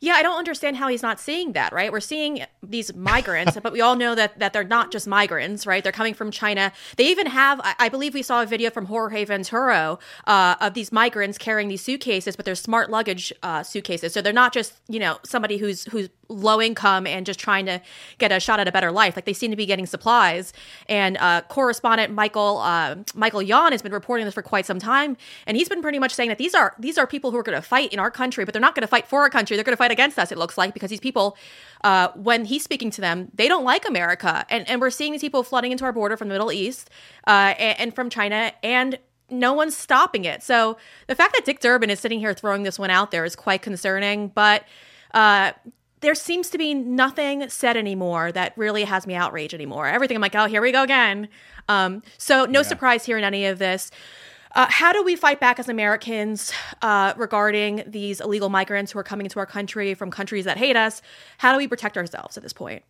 Yeah, 0.00 0.14
I 0.14 0.22
don't 0.24 0.36
understand 0.36 0.76
how 0.76 0.88
he's 0.88 1.02
not 1.02 1.20
seeing 1.20 1.52
that, 1.52 1.72
right? 1.72 1.92
We're 1.92 2.00
seeing 2.00 2.44
these 2.74 2.92
migrants, 2.94 3.56
but 3.62 3.72
we 3.72 3.80
all 3.80 3.94
know 3.94 4.16
that 4.16 4.36
that 4.40 4.52
they're 4.52 4.64
not 4.64 4.90
just 4.90 5.06
migrants, 5.06 5.64
right? 5.64 5.82
They're 5.84 5.92
coming 5.92 6.12
from 6.12 6.32
China. 6.32 6.72
They 6.96 7.06
even 7.06 7.28
have, 7.28 7.60
I, 7.78 7.88
believe 7.88 8.14
we 8.14 8.22
saw 8.22 8.42
a 8.42 8.46
video 8.46 8.68
from 8.70 8.86
Jorge 8.86 9.24
Ventura 9.24 9.96
uh, 10.26 10.56
of 10.60 10.74
these 10.74 10.90
migrants 10.90 11.38
carrying 11.38 11.68
these 11.68 11.82
suitcases, 11.82 12.34
but 12.34 12.44
they're 12.44 12.56
smart 12.56 12.90
luggage 12.90 13.32
uh, 13.44 13.62
suitcases. 13.62 14.12
So 14.12 14.20
they're 14.20 14.32
not 14.32 14.52
just, 14.52 14.72
you 14.88 14.98
know, 14.98 15.18
somebody 15.24 15.56
who's 15.58 15.84
who's 15.84 16.08
low 16.28 16.60
income 16.60 17.06
and 17.06 17.26
just 17.26 17.38
trying 17.38 17.66
to 17.66 17.80
get 18.18 18.32
a 18.32 18.40
shot 18.40 18.60
at 18.60 18.68
a 18.68 18.72
better 18.72 18.90
life. 18.90 19.16
Like 19.16 19.24
they 19.24 19.32
seem 19.32 19.50
to 19.50 19.56
be 19.56 19.66
getting 19.66 19.86
supplies. 19.86 20.52
And 20.88 21.16
uh, 21.18 21.42
correspondent 21.42 22.12
Michael 22.12 22.58
uh, 22.58 22.96
Michael 23.14 23.42
Yon 23.42 23.72
has 23.72 23.82
been 23.82 23.92
reporting 23.92 24.24
this 24.24 24.34
for 24.34 24.42
quite 24.42 24.66
some 24.66 24.78
time, 24.78 25.16
and 25.46 25.56
he's 25.56 25.68
been 25.68 25.82
pretty 25.82 25.98
much 25.98 26.12
saying 26.12 26.28
that 26.28 26.38
these 26.38 26.54
are 26.54 26.74
these 26.78 26.98
are 26.98 27.06
people 27.06 27.30
who 27.30 27.36
are 27.36 27.42
going 27.42 27.56
to 27.56 27.62
fight 27.62 27.92
in 27.92 27.98
our 27.98 28.10
country, 28.10 28.44
but 28.44 28.52
they're 28.52 28.60
not 28.60 28.74
going 28.74 28.82
to 28.82 28.88
fight 28.88 29.06
for 29.06 29.22
our 29.22 29.30
country. 29.30 29.56
They're 29.56 29.64
going 29.64 29.74
to 29.74 29.82
fight 29.84 29.92
against 29.92 30.18
us. 30.18 30.32
It 30.32 30.38
looks 30.38 30.58
like 30.58 30.74
because 30.74 30.90
these 30.90 31.00
people. 31.00 31.36
Uh, 31.82 32.08
when 32.14 32.46
he's 32.46 32.63
speaking 32.64 32.90
to 32.90 33.00
them, 33.00 33.30
they 33.34 33.46
don't 33.46 33.64
like 33.64 33.86
America, 33.88 34.44
and 34.50 34.68
and 34.68 34.80
we're 34.80 34.90
seeing 34.90 35.12
these 35.12 35.20
people 35.20 35.42
flooding 35.42 35.70
into 35.70 35.84
our 35.84 35.92
border 35.92 36.16
from 36.16 36.28
the 36.28 36.34
Middle 36.34 36.50
East 36.50 36.90
uh, 37.26 37.54
and, 37.58 37.80
and 37.80 37.94
from 37.94 38.10
China, 38.10 38.52
and 38.62 38.98
no 39.30 39.52
one's 39.52 39.76
stopping 39.76 40.24
it. 40.24 40.42
So 40.42 40.76
the 41.06 41.14
fact 41.14 41.34
that 41.36 41.44
Dick 41.44 41.60
Durbin 41.60 41.90
is 41.90 42.00
sitting 42.00 42.18
here 42.18 42.34
throwing 42.34 42.62
this 42.62 42.78
one 42.78 42.90
out 42.90 43.10
there 43.10 43.24
is 43.24 43.36
quite 43.36 43.62
concerning. 43.62 44.28
But 44.28 44.64
uh, 45.12 45.52
there 46.00 46.14
seems 46.14 46.50
to 46.50 46.58
be 46.58 46.74
nothing 46.74 47.48
said 47.48 47.76
anymore 47.76 48.32
that 48.32 48.52
really 48.56 48.84
has 48.84 49.06
me 49.06 49.14
outraged 49.14 49.54
anymore. 49.54 49.86
Everything 49.86 50.16
I'm 50.16 50.20
like, 50.20 50.34
oh, 50.34 50.46
here 50.46 50.60
we 50.60 50.72
go 50.72 50.82
again. 50.82 51.28
Um, 51.68 52.02
so 52.18 52.44
no 52.44 52.60
yeah. 52.60 52.64
surprise 52.64 53.06
here 53.06 53.16
in 53.16 53.24
any 53.24 53.46
of 53.46 53.58
this. 53.58 53.90
Uh, 54.54 54.66
how 54.70 54.92
do 54.92 55.02
we 55.02 55.16
fight 55.16 55.40
back 55.40 55.58
as 55.58 55.68
Americans 55.68 56.52
uh, 56.80 57.12
regarding 57.16 57.82
these 57.86 58.20
illegal 58.20 58.48
migrants 58.48 58.92
who 58.92 58.98
are 58.98 59.04
coming 59.04 59.26
into 59.26 59.38
our 59.40 59.46
country 59.46 59.94
from 59.94 60.10
countries 60.10 60.44
that 60.44 60.56
hate 60.56 60.76
us? 60.76 61.02
How 61.38 61.52
do 61.52 61.58
we 61.58 61.66
protect 61.66 61.96
ourselves 61.96 62.36
at 62.36 62.42
this 62.42 62.52
point? 62.52 62.84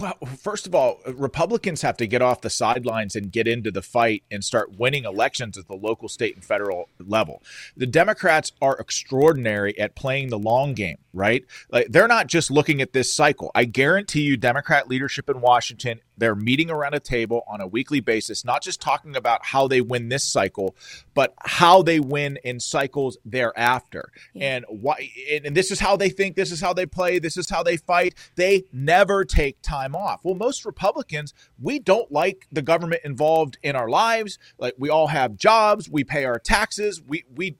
Well, 0.00 0.18
first 0.42 0.66
of 0.66 0.74
all, 0.74 1.00
Republicans 1.06 1.82
have 1.82 1.96
to 1.98 2.08
get 2.08 2.20
off 2.20 2.40
the 2.40 2.50
sidelines 2.50 3.14
and 3.14 3.30
get 3.30 3.46
into 3.46 3.70
the 3.70 3.82
fight 3.82 4.24
and 4.30 4.44
start 4.44 4.76
winning 4.78 5.04
elections 5.04 5.56
at 5.56 5.68
the 5.68 5.76
local, 5.76 6.08
state, 6.08 6.34
and 6.34 6.44
federal 6.44 6.88
level. 6.98 7.40
The 7.76 7.86
Democrats 7.86 8.50
are 8.60 8.76
extraordinary 8.78 9.78
at 9.78 9.94
playing 9.94 10.30
the 10.30 10.38
long 10.38 10.74
game, 10.74 10.98
right? 11.12 11.44
Like 11.70 11.86
they're 11.88 12.08
not 12.08 12.26
just 12.26 12.50
looking 12.50 12.82
at 12.82 12.92
this 12.92 13.12
cycle. 13.12 13.52
I 13.54 13.64
guarantee 13.64 14.22
you, 14.22 14.36
Democrat 14.36 14.88
leadership 14.88 15.30
in 15.30 15.40
Washington 15.40 16.00
they're 16.18 16.34
meeting 16.34 16.70
around 16.70 16.94
a 16.94 17.00
table 17.00 17.44
on 17.46 17.60
a 17.60 17.66
weekly 17.66 18.00
basis, 18.00 18.44
not 18.44 18.62
just 18.62 18.80
talking 18.80 19.16
about 19.16 19.44
how 19.44 19.68
they 19.68 19.80
win 19.80 20.08
this 20.08 20.24
cycle, 20.24 20.74
but 21.14 21.34
how 21.40 21.82
they 21.82 22.00
win 22.00 22.38
in 22.42 22.58
cycles 22.58 23.18
thereafter. 23.24 24.10
Yeah. 24.32 24.56
And 24.56 24.64
why 24.68 25.10
and 25.44 25.54
this 25.56 25.70
is 25.70 25.80
how 25.80 25.96
they 25.96 26.08
think, 26.08 26.36
this 26.36 26.50
is 26.50 26.60
how 26.60 26.72
they 26.72 26.86
play, 26.86 27.18
this 27.18 27.36
is 27.36 27.50
how 27.50 27.62
they 27.62 27.76
fight. 27.76 28.14
They 28.36 28.64
never 28.72 29.24
take 29.24 29.60
time 29.62 29.75
off. 29.94 30.20
Well, 30.24 30.34
most 30.34 30.64
Republicans, 30.64 31.34
we 31.60 31.78
don't 31.78 32.10
like 32.10 32.46
the 32.50 32.62
government 32.62 33.02
involved 33.04 33.58
in 33.62 33.76
our 33.76 33.88
lives. 33.88 34.38
Like 34.58 34.74
we 34.78 34.88
all 34.88 35.08
have 35.08 35.36
jobs, 35.36 35.88
we 35.90 36.04
pay 36.04 36.24
our 36.24 36.38
taxes, 36.38 37.02
we 37.06 37.24
we 37.34 37.56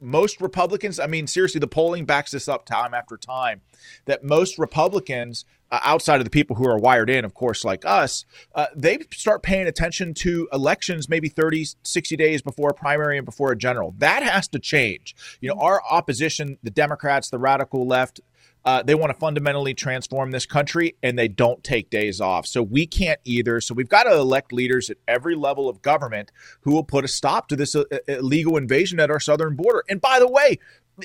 most 0.00 0.40
Republicans, 0.40 0.98
I 1.00 1.06
mean, 1.06 1.26
seriously, 1.26 1.58
the 1.58 1.66
polling 1.66 2.04
backs 2.04 2.30
this 2.30 2.48
up 2.48 2.66
time 2.66 2.94
after 2.94 3.16
time 3.16 3.62
that 4.04 4.22
most 4.22 4.58
Republicans, 4.58 5.44
uh, 5.70 5.80
outside 5.82 6.20
of 6.20 6.24
the 6.24 6.30
people 6.30 6.56
who 6.56 6.68
are 6.68 6.78
wired 6.78 7.10
in, 7.10 7.24
of 7.24 7.34
course, 7.34 7.64
like 7.64 7.84
us, 7.84 8.24
uh, 8.54 8.66
they 8.74 8.98
start 9.12 9.42
paying 9.42 9.66
attention 9.66 10.14
to 10.14 10.48
elections 10.52 11.08
maybe 11.08 11.28
30, 11.28 11.66
60 11.82 12.16
days 12.16 12.42
before 12.42 12.70
a 12.70 12.74
primary 12.74 13.16
and 13.16 13.24
before 13.24 13.52
a 13.52 13.56
general. 13.56 13.94
That 13.98 14.22
has 14.22 14.48
to 14.48 14.58
change. 14.58 15.14
You 15.40 15.48
know, 15.48 15.60
our 15.60 15.82
opposition, 15.88 16.58
the 16.62 16.70
Democrats, 16.70 17.30
the 17.30 17.38
radical 17.38 17.86
left, 17.86 18.20
Uh, 18.66 18.82
they 18.82 18.96
want 18.96 19.12
to 19.12 19.18
fundamentally 19.18 19.72
transform 19.72 20.32
this 20.32 20.44
country, 20.44 20.96
and 21.02 21.16
they 21.16 21.28
don't 21.28 21.62
take 21.62 21.88
days 21.88 22.20
off. 22.20 22.46
So 22.46 22.62
we 22.62 22.84
can't 22.84 23.20
either. 23.24 23.60
So 23.60 23.74
we've 23.74 23.88
got 23.88 24.02
to 24.02 24.14
elect 24.14 24.52
leaders 24.52 24.90
at 24.90 24.96
every 25.06 25.36
level 25.36 25.68
of 25.68 25.82
government 25.82 26.32
who 26.62 26.72
will 26.72 26.82
put 26.84 27.04
a 27.04 27.08
stop 27.08 27.46
to 27.48 27.56
this 27.56 27.76
uh, 27.76 27.84
illegal 28.08 28.56
invasion 28.56 28.98
at 28.98 29.10
our 29.10 29.20
southern 29.20 29.54
border. 29.54 29.84
And 29.88 30.00
by 30.00 30.18
the 30.18 30.28
way, 30.28 30.58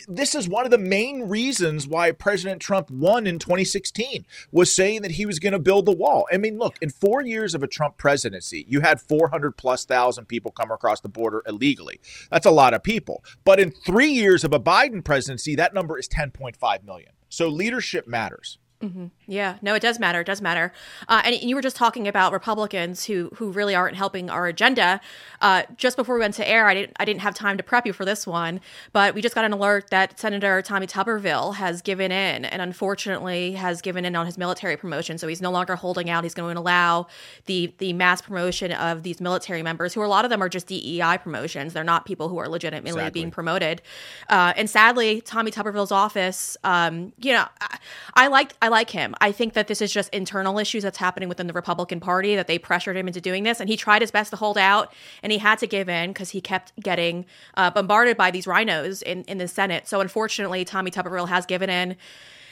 this 0.08 0.36
is 0.36 0.48
one 0.48 0.66
of 0.66 0.72
the 0.72 0.78
main 0.78 1.24
reasons 1.24 1.86
why 1.86 2.12
President 2.14 2.62
Trump 2.62 2.90
won 2.90 3.28
in 3.28 3.40
2016 3.40 4.26
was 4.52 4.74
saying 4.74 5.02
that 5.02 5.12
he 5.12 5.26
was 5.26 5.40
going 5.40 5.54
to 5.54 5.60
build 5.60 5.86
the 5.86 5.92
wall. 5.92 6.26
I 6.32 6.38
mean, 6.38 6.58
look, 6.58 6.78
in 6.82 6.90
4 6.90 7.22
years 7.24 7.54
of 7.54 7.62
a 7.62 7.68
Trump 7.68 7.98
presidency, 7.98 8.66
you 8.68 8.82
had 8.82 9.02
400 9.02 9.58
plus 9.58 9.86
thousand 9.86 10.26
people 10.26 10.52
come 10.52 10.72
across 10.72 11.02
the 11.02 11.10
border 11.10 11.44
illegally. 11.46 12.00
That's 12.32 12.46
a 12.46 12.52
lot 12.52 12.74
of 12.74 12.84
people. 12.84 13.24
But 13.44 13.60
in 13.60 13.72
3 13.72 14.08
years 14.08 14.44
of 14.44 14.54
a 14.54 14.60
Biden 14.60 15.04
presidency, 15.04 15.56
that 15.56 15.74
number 15.74 16.00
is 16.00 16.08
10.5 16.08 16.84
million. 16.86 17.12
So 17.32 17.48
leadership 17.48 18.08
matters. 18.08 18.58
Mm-hmm. 18.82 19.06
Yeah, 19.28 19.58
no, 19.62 19.76
it 19.76 19.82
does 19.82 20.00
matter. 20.00 20.22
It 20.22 20.28
does 20.28 20.42
matter. 20.42 20.74
Uh, 21.08 21.22
and 21.24 21.36
you 21.36 21.56
were 21.56 21.62
just 21.62 21.76
talking 21.76 22.08
about 22.08 22.34
Republicans 22.34 23.06
who 23.06 23.30
who 23.36 23.52
really 23.52 23.76
aren't 23.76 23.96
helping 23.96 24.30
our 24.30 24.48
agenda. 24.48 25.00
Uh, 25.40 25.64
just 25.78 25.96
before 25.96 26.16
we 26.16 26.22
went 26.22 26.34
to 26.36 26.48
air, 26.48 26.68
I 26.68 26.74
didn't 26.74 26.94
I 27.00 27.06
didn't 27.06 27.22
have 27.22 27.36
time 27.36 27.58
to 27.58 27.64
prep 27.64 27.86
you 27.86 27.94
for 27.94 28.06
this 28.06 28.26
one, 28.26 28.60
but 28.92 29.14
we 29.14 29.22
just 29.22 29.36
got 29.36 29.46
an 29.46 29.54
alert 29.54 29.90
that 29.92 30.20
Senator 30.20 30.62
Tommy 30.62 30.88
Tuberville 30.88 31.56
has 31.56 31.82
given 31.82 32.12
in, 32.12 32.46
and 32.46 32.62
unfortunately 32.62 33.54
has 33.54 33.82
given 33.82 34.04
in 34.06 34.16
on 34.16 34.26
his 34.26 34.38
military 34.38 34.76
promotion. 34.78 35.18
So 35.18 35.28
he's 35.28 35.42
no 35.42 35.52
longer 35.52 35.76
holding 35.76 36.10
out. 36.10 36.24
He's 36.24 36.34
going 36.34 36.56
to 36.56 36.62
allow 36.62 37.08
the 37.46 37.74
the 37.78 37.94
mass 37.94 38.22
promotion 38.22 38.72
of 38.72 39.04
these 39.04 39.22
military 39.22 39.64
members, 39.64 39.94
who 39.94 40.04
a 40.04 40.08
lot 40.08 40.26
of 40.26 40.32
them 40.32 40.42
are 40.42 40.50
just 40.50 40.68
DEI 40.68 41.20
promotions. 41.22 41.74
They're 41.74 41.84
not 41.84 42.06
people 42.06 42.30
who 42.30 42.38
are 42.40 42.50
legitimately 42.50 42.92
exactly. 42.92 43.22
being 43.22 43.32
promoted. 43.32 43.82
Uh, 44.30 44.54
and 44.56 44.70
sadly, 44.70 45.22
Tommy 45.22 45.52
Tuberville's 45.52 45.92
office, 45.92 46.58
um, 46.64 47.14
you 47.18 47.34
know, 47.34 47.46
I, 47.62 47.78
I 48.16 48.28
like 48.28 48.54
I 48.62 48.68
like 48.72 48.90
him. 48.90 49.14
I 49.22 49.32
think 49.32 49.54
that 49.54 49.68
this 49.68 49.82
is 49.82 49.94
just 49.94 50.10
internal 50.10 50.58
issues 50.58 50.82
that's 50.82 50.98
happening 50.98 51.30
within 51.30 51.46
the 51.46 51.54
Republican 51.54 52.00
Party 52.00 52.36
that 52.36 52.48
they 52.48 52.58
pressured 52.58 52.98
him 52.98 53.08
into 53.08 53.22
doing 53.22 53.44
this, 53.44 53.60
and 53.60 53.70
he 53.70 53.78
tried 53.78 54.02
his 54.02 54.10
best 54.10 54.32
to 54.32 54.36
hold 54.36 54.58
out, 54.58 54.92
and 55.22 55.32
he 55.32 55.38
had 55.38 55.60
to 55.60 55.68
give 55.68 55.88
in 55.88 56.10
because 56.12 56.32
he 56.32 56.42
kept 56.42 56.74
getting 56.80 57.26
uh, 57.56 57.70
bombarded 57.70 58.18
by 58.18 58.32
these 58.32 58.46
RINOs 58.46 59.04
in 59.04 59.24
in 59.26 59.38
the 59.38 59.48
Senate. 59.48 59.88
So 59.88 60.02
unfortunately, 60.02 60.66
Tommy 60.66 60.90
Tuberville 60.90 61.30
has 61.30 61.46
given 61.46 61.70
in, 61.70 61.96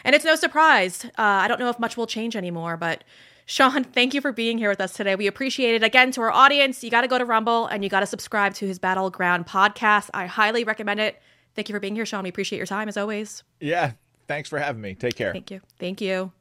and 0.03 0.15
it's 0.15 0.25
no 0.25 0.35
surprise. 0.35 1.05
Uh, 1.05 1.11
I 1.17 1.47
don't 1.47 1.59
know 1.59 1.69
if 1.69 1.79
much 1.79 1.97
will 1.97 2.07
change 2.07 2.35
anymore, 2.35 2.77
but. 2.77 3.03
Sean, 3.45 3.83
thank 3.95 4.13
you 4.13 4.21
for 4.21 4.31
being 4.31 4.59
here 4.59 4.69
with 4.69 4.79
us 4.79 4.93
today. 4.93 5.15
We 5.15 5.25
appreciate 5.25 5.73
it. 5.73 5.81
Again, 5.81 6.11
to 6.11 6.21
our 6.21 6.29
audience, 6.29 6.83
you 6.83 6.91
got 6.91 7.01
to 7.01 7.07
go 7.07 7.17
to 7.17 7.25
Rumble 7.25 7.65
and 7.65 7.83
you 7.83 7.89
got 7.89 8.01
to 8.01 8.05
subscribe 8.05 8.53
to 8.53 8.67
his 8.67 8.77
Battleground 8.77 9.47
podcast. 9.47 10.11
I 10.13 10.27
highly 10.27 10.63
recommend 10.63 10.99
it. 10.99 11.19
Thank 11.55 11.67
you 11.67 11.73
for 11.73 11.79
being 11.79 11.95
here, 11.95 12.05
Sean. 12.05 12.21
We 12.21 12.29
appreciate 12.29 12.57
your 12.57 12.67
time 12.67 12.87
as 12.87 12.95
always. 12.95 13.43
Yeah, 13.59 13.93
Thanks 14.29 14.47
for 14.47 14.59
having 14.59 14.79
me. 14.79 14.93
Take 14.93 15.15
care. 15.15 15.33
Thank 15.33 15.49
you. 15.49 15.59
Thank 15.79 16.01
you. 16.01 16.31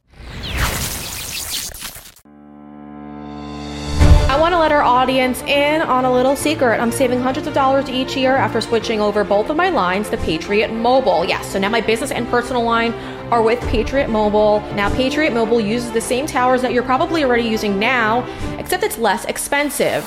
I 4.28 4.38
want 4.38 4.52
to 4.52 4.58
let 4.58 4.72
our 4.72 4.82
audience 4.82 5.40
in 5.44 5.80
on 5.80 6.04
a 6.04 6.12
little 6.12 6.36
secret. 6.36 6.80
I'm 6.80 6.92
saving 6.92 7.22
hundreds 7.22 7.46
of 7.46 7.54
dollars 7.54 7.88
each 7.88 8.14
year 8.14 8.36
after 8.36 8.60
switching 8.60 9.00
over 9.00 9.24
both 9.24 9.48
of 9.48 9.56
my 9.56 9.70
lines 9.70 10.10
to 10.10 10.18
Patriot 10.18 10.70
Mobile. 10.70 11.24
Yes, 11.24 11.50
so 11.50 11.58
now 11.58 11.70
my 11.70 11.80
business 11.80 12.10
and 12.10 12.28
personal 12.28 12.62
line 12.62 12.92
are 13.32 13.40
with 13.40 13.58
Patriot 13.68 14.08
Mobile. 14.08 14.60
Now, 14.74 14.94
Patriot 14.94 15.32
Mobile 15.32 15.58
uses 15.58 15.90
the 15.90 16.00
same 16.02 16.26
towers 16.26 16.60
that 16.60 16.74
you're 16.74 16.82
probably 16.82 17.24
already 17.24 17.44
using 17.44 17.78
now, 17.78 18.22
except 18.58 18.82
it's 18.82 18.98
less 18.98 19.24
expensive. 19.24 20.04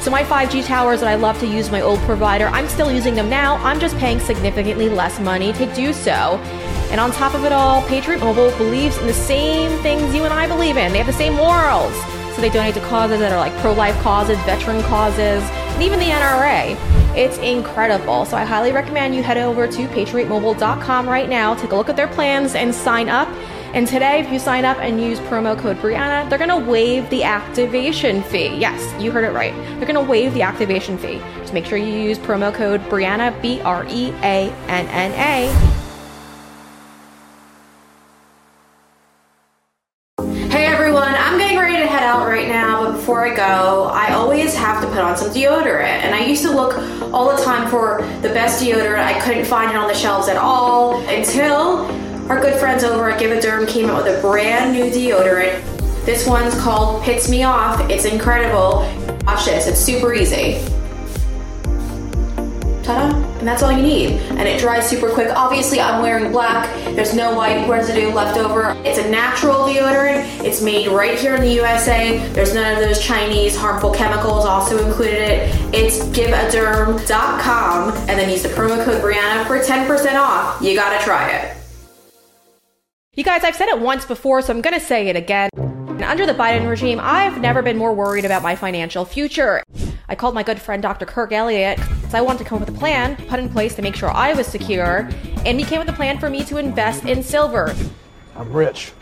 So, 0.00 0.10
my 0.10 0.24
5G 0.24 0.66
towers 0.66 1.00
that 1.00 1.08
I 1.08 1.14
love 1.14 1.40
to 1.40 1.46
use 1.46 1.70
my 1.70 1.80
old 1.80 1.98
provider, 2.00 2.48
I'm 2.48 2.68
still 2.68 2.92
using 2.92 3.14
them 3.14 3.30
now. 3.30 3.56
I'm 3.64 3.80
just 3.80 3.96
paying 3.96 4.20
significantly 4.20 4.90
less 4.90 5.18
money 5.20 5.54
to 5.54 5.74
do 5.74 5.94
so. 5.94 6.38
And 6.94 7.00
on 7.00 7.10
top 7.10 7.34
of 7.34 7.44
it 7.44 7.50
all, 7.50 7.82
Patriot 7.88 8.20
Mobile 8.20 8.56
believes 8.56 8.96
in 8.98 9.08
the 9.08 9.12
same 9.12 9.76
things 9.82 10.14
you 10.14 10.22
and 10.22 10.32
I 10.32 10.46
believe 10.46 10.76
in. 10.76 10.92
They 10.92 10.98
have 10.98 11.08
the 11.08 11.12
same 11.12 11.34
morals. 11.34 11.92
So 12.36 12.40
they 12.40 12.50
donate 12.50 12.74
to 12.74 12.80
causes 12.82 13.18
that 13.18 13.32
are 13.32 13.40
like 13.40 13.52
pro 13.56 13.72
life 13.72 14.00
causes, 14.00 14.38
veteran 14.42 14.80
causes, 14.84 15.42
and 15.42 15.82
even 15.82 15.98
the 15.98 16.04
NRA. 16.04 16.76
It's 17.16 17.36
incredible. 17.38 18.24
So 18.26 18.36
I 18.36 18.44
highly 18.44 18.70
recommend 18.70 19.16
you 19.16 19.24
head 19.24 19.38
over 19.38 19.66
to 19.66 19.88
patriotmobile.com 19.88 21.08
right 21.08 21.28
now, 21.28 21.56
take 21.56 21.72
a 21.72 21.74
look 21.74 21.88
at 21.88 21.96
their 21.96 22.06
plans, 22.06 22.54
and 22.54 22.72
sign 22.72 23.08
up. 23.08 23.26
And 23.74 23.88
today, 23.88 24.20
if 24.20 24.30
you 24.32 24.38
sign 24.38 24.64
up 24.64 24.78
and 24.78 25.02
use 25.02 25.18
promo 25.18 25.58
code 25.58 25.78
Breanna, 25.78 26.30
they're 26.30 26.38
to 26.46 26.58
waive 26.58 27.10
the 27.10 27.24
activation 27.24 28.22
fee. 28.22 28.54
Yes, 28.54 29.02
you 29.02 29.10
heard 29.10 29.24
it 29.24 29.32
right. 29.32 29.52
They're 29.80 29.92
to 29.92 30.00
waive 30.00 30.32
the 30.32 30.42
activation 30.42 30.96
fee. 30.96 31.18
Just 31.38 31.52
make 31.52 31.66
sure 31.66 31.76
you 31.76 31.86
use 31.86 32.20
promo 32.20 32.54
code 32.54 32.80
Breanna, 32.82 33.42
B 33.42 33.60
R 33.62 33.84
E 33.88 34.10
A 34.22 34.52
N 34.68 34.86
N 34.86 35.10
A 35.14 35.73
I 43.24 43.34
go, 43.34 43.90
I 43.92 44.12
always 44.12 44.54
have 44.54 44.82
to 44.82 44.88
put 44.88 44.98
on 44.98 45.16
some 45.16 45.30
deodorant. 45.30 46.02
And 46.04 46.14
I 46.14 46.24
used 46.24 46.42
to 46.42 46.50
look 46.50 46.76
all 47.12 47.34
the 47.34 47.42
time 47.42 47.70
for 47.70 48.02
the 48.20 48.28
best 48.28 48.62
deodorant. 48.62 49.02
I 49.02 49.18
couldn't 49.20 49.46
find 49.46 49.70
it 49.70 49.76
on 49.76 49.88
the 49.88 49.94
shelves 49.94 50.28
at 50.28 50.36
all 50.36 51.00
until 51.08 51.86
our 52.30 52.40
good 52.40 52.58
friends 52.58 52.84
over 52.84 53.10
at 53.10 53.18
Give 53.18 53.32
a 53.32 53.40
Derm 53.40 53.68
came 53.68 53.88
out 53.88 54.04
with 54.04 54.18
a 54.18 54.20
brand 54.20 54.72
new 54.72 54.90
deodorant. 54.90 55.62
This 56.04 56.26
one's 56.26 56.54
called 56.60 57.02
Pits 57.02 57.28
Me 57.30 57.44
Off. 57.44 57.88
It's 57.88 58.04
incredible. 58.04 58.80
Watch 59.24 59.46
this, 59.46 59.66
it's 59.66 59.80
super 59.80 60.12
easy. 60.12 60.73
Ta-da! 62.84 63.16
And 63.38 63.48
that's 63.48 63.62
all 63.62 63.72
you 63.72 63.82
need. 63.82 64.20
And 64.30 64.42
it 64.42 64.60
dries 64.60 64.88
super 64.88 65.08
quick. 65.08 65.30
Obviously, 65.34 65.80
I'm 65.80 66.02
wearing 66.02 66.30
black. 66.30 66.68
There's 66.94 67.14
no 67.14 67.34
white 67.34 67.66
residue 67.66 68.10
left 68.10 68.38
over. 68.38 68.76
It's 68.84 68.98
a 68.98 69.10
natural 69.10 69.66
deodorant. 69.66 70.44
It's 70.44 70.60
made 70.60 70.88
right 70.88 71.18
here 71.18 71.34
in 71.34 71.40
the 71.40 71.52
USA. 71.54 72.18
There's 72.34 72.52
none 72.54 72.74
of 72.74 72.80
those 72.80 73.02
Chinese 73.02 73.56
harmful 73.56 73.90
chemicals 73.92 74.44
also 74.44 74.86
included 74.86 75.14
it. 75.14 75.74
It's 75.74 76.00
giveaderm.com 76.16 77.90
and 77.90 78.08
then 78.08 78.28
use 78.28 78.42
the 78.42 78.50
promo 78.50 78.84
code 78.84 79.02
Breanna 79.02 79.46
for 79.46 79.58
10% 79.58 80.14
off. 80.20 80.60
You 80.60 80.74
gotta 80.74 81.02
try 81.02 81.30
it. 81.30 81.56
You 83.14 83.24
guys, 83.24 83.44
I've 83.44 83.56
said 83.56 83.68
it 83.68 83.80
once 83.80 84.04
before, 84.04 84.42
so 84.42 84.52
I'm 84.52 84.60
gonna 84.60 84.80
say 84.80 85.08
it 85.08 85.16
again. 85.16 85.48
Under 86.02 86.26
the 86.26 86.34
Biden 86.34 86.68
regime, 86.68 87.00
I've 87.00 87.40
never 87.40 87.62
been 87.62 87.78
more 87.78 87.94
worried 87.94 88.24
about 88.24 88.42
my 88.42 88.56
financial 88.56 89.04
future. 89.04 89.62
I 90.08 90.14
called 90.14 90.34
my 90.34 90.42
good 90.42 90.60
friend 90.60 90.82
Dr. 90.82 91.06
Kirk 91.06 91.32
Elliott 91.32 91.78
because 91.78 92.14
I 92.14 92.20
wanted 92.20 92.38
to 92.38 92.44
come 92.44 92.60
up 92.60 92.68
with 92.68 92.76
a 92.76 92.78
plan 92.78 93.16
put 93.28 93.38
in 93.38 93.48
place 93.48 93.74
to 93.76 93.82
make 93.82 93.96
sure 93.96 94.10
I 94.10 94.34
was 94.34 94.46
secure, 94.46 95.08
and 95.44 95.58
he 95.58 95.64
came 95.64 95.78
with 95.78 95.88
a 95.88 95.94
plan 95.94 96.18
for 96.18 96.28
me 96.28 96.44
to 96.44 96.58
invest 96.58 97.04
in 97.04 97.22
silver. 97.22 97.74
I'm 98.36 98.52
rich. 98.52 98.92